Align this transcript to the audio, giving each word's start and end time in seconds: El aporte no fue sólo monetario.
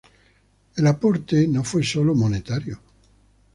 El 0.77 0.87
aporte 0.87 1.47
no 1.47 1.63
fue 1.63 1.83
sólo 1.83 2.15
monetario. 2.15 2.79